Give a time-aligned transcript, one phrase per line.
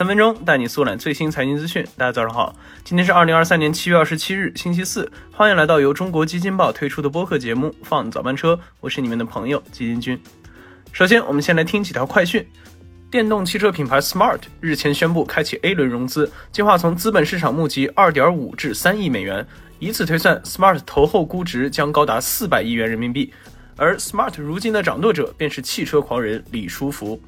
[0.00, 1.86] 三分钟带你速览最新财经资讯。
[1.94, 5.12] 大家早上好，今天是二零二三年七月二十七日，星期四。
[5.30, 10.18] 欢迎来到由中国基金报推出的播客节目《放早班车》，我是你们的朋友基金君。
[10.90, 12.42] 首先，我们先来听几条快讯。
[13.10, 19.46] 电动汽车品牌 Smart 日前宣布开启 A 轮融资，计划从资本市场募集二点五至三亿美元。
[19.80, 23.30] 以此推算，Smart 投后估值将高达四百亿元人民币。
[23.76, 27.20] 而 Smart 如今的掌舵者便是汽车狂人李书福。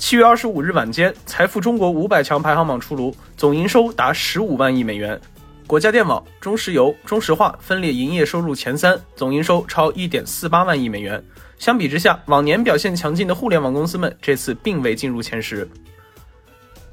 [0.00, 5.20] 七月二十五日晚间，财富中国五百强排行榜出炉，总营收达十五万亿美元。
[5.66, 11.22] 国家电网、中石油、中石化分列营业收入前三，总营收超一点四八万亿美元。
[11.58, 15.68] 相比之下，往年表现强劲的互联网公司们这次并未进入前十。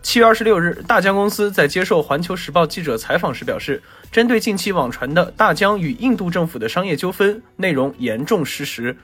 [0.04, 8.96] 七月二十六日，大疆公司在接受环球时报记者采访时表示，针对近期网传的大疆与印度政府的商业纠纷，内容严重失实。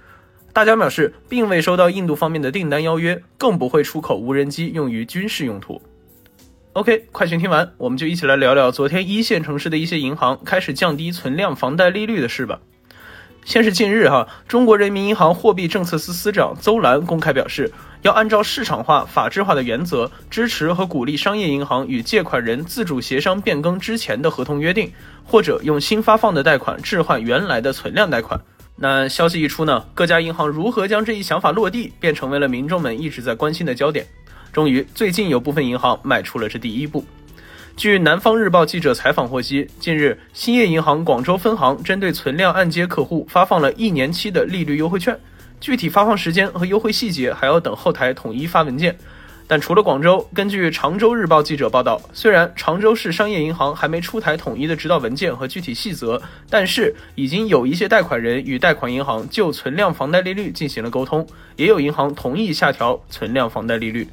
[0.54, 5.82] 大疆表示，并未收到印度方面的订单邀约，更不会出口无人机用于军事用途。
[6.74, 12.60] OK，快讯听完，我们就一起来聊聊昨天一线城市的一些银行开始降低存量房贷利率的事吧。
[13.44, 17.72] 先是近日哈，中国人民银行货币政策司司长邹兰公开表示，
[18.04, 24.92] 要按照市场化、法治化的原则，支持和鼓励商业银行与借款人自主协商变更之前的合同约定，
[25.26, 28.40] 或者用新发放的贷款置换原来的存量贷款。
[28.76, 34.06] 那消息一出呢，各家银行如何将这一想法落地，便成为了民众们一直在关心的焦点。
[34.52, 37.06] 终于，最近有部分银行迈出了这第一步。
[37.76, 45.20] 据南方日报记者采访获悉，近日兴业银行广州分行针对存量按揭客户发放了一年期的利率优惠券，
[45.60, 48.96] 具体发放时间和优惠细节还要等后台统一发文件。
[49.48, 64.08] 但除了广州，根据常州日报记者报道，虽然常州市商业银行还没出台统一的指导文件和具体细则，但是已经有一些贷款人与贷款银行就存量房贷利率进行了沟通，也有银行同意下调存量房贷利率。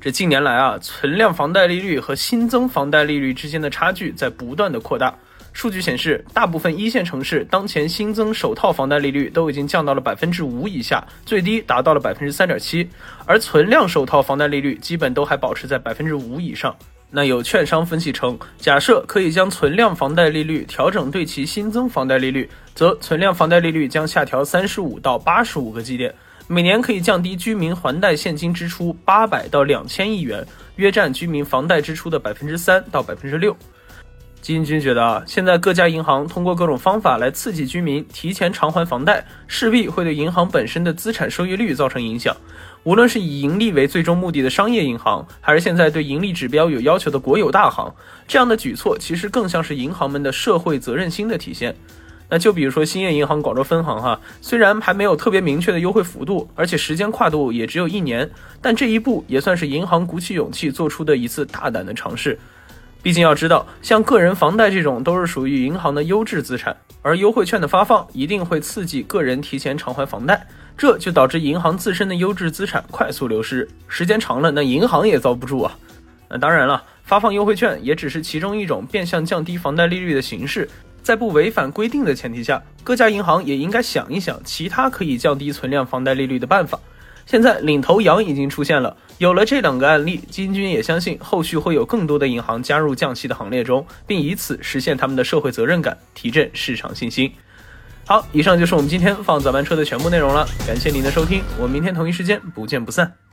[0.00, 5.14] 这近年来啊，存量房贷利率和新增房贷利率之间的差距在不断的扩大。
[5.54, 12.86] 数据显示，大部分一线城市当前新增首套房贷利率都已经降到了百分之五以下，最低达到了百分之三点七，
[13.24, 16.76] 而存量首套房贷利率基本都还保持在百分之五以上。
[17.08, 26.12] 那有券商分析称，假设可以将存量房贷利率调整对其新增房贷利率，则存量房贷利率将下调三十五到八十五个基点，
[26.48, 30.44] 每年可以降低居民还贷现金支出八百到两千亿元，
[30.74, 33.56] 约占居民房贷支出的百分之三到百分之六。
[34.44, 42.36] 基金君觉得啊，现在各家银行通过各种方法来刺激居民提前偿还房贷，势必会对银行本身的资产收益率造成影响。
[42.82, 47.94] 无论是以盈利为最终目的的商业银行，还是现在对盈利指标有要求的国有大行，
[48.28, 51.74] 这样的举措其实更像是银行们的社会责任心的体现。
[52.28, 58.30] 那就比如说兴业银行广州分行哈，虽然还没有特别明确的优惠幅度，而且时间跨度也只有一年，
[58.60, 62.38] 但这一步也算是银行鼓起勇气做出的一次大胆的尝试。
[63.04, 75.76] 毕竟要知道，像个人房贷这种都是属于银行的优质资产，而优惠券的发放一定会刺激个人提前偿还房贷，这就导致银行自身的优质资产快速流失，时间长了，那银行也遭不住啊。
[76.30, 80.66] 那当然了，发放优惠券也只是其中一种变相降低房贷利率的形式，
[81.02, 86.80] 在不违反规定的前提下，各家银行也应该想一想其他可以降低存量房贷利率的办法。
[87.26, 97.32] 现在领头羊已经出现了，有了这两个案例，基金君也相信后续会有更多的银行加入降息的行列中，并以此实现他们的社会责任感，提振市场信心。
[98.06, 103.23] 好，以上就是我们今天放早班车的全部内容了，感谢您的收听，我们明天同一时间不见不散。